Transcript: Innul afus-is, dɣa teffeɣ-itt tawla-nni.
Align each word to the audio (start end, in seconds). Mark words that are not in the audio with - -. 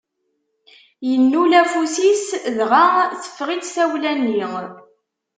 Innul 1.13 1.51
afus-is, 1.61 2.25
dɣa 2.57 2.85
teffeɣ-itt 3.21 3.71
tawla-nni. 3.75 4.43